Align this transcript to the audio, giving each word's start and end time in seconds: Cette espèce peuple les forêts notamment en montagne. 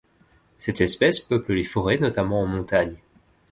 Cette 0.57 0.81
espèce 0.81 1.19
peuple 1.19 1.53
les 1.53 1.63
forêts 1.63 1.99
notamment 1.99 2.41
en 2.41 2.47
montagne. 2.47 2.97